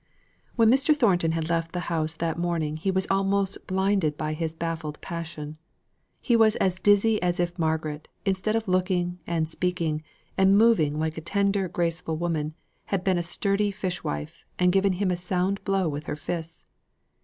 [0.55, 0.95] When Mr.
[0.95, 5.59] Thornton had left the house that morning he was almost blinded by his baffled passion.
[6.19, 10.01] He was as dizzy as if Margaret, instead of looking, and speaking,
[10.39, 14.93] and moving like a tender graceful woman, had been a sturdy fish wife, and given
[14.93, 16.65] him a sound blow with her fists.